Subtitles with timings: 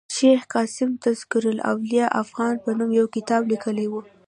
[0.15, 3.97] شېخ قاسم تذکرة الاولياء افغان په نوم یو کتاب لیکلی ؤ.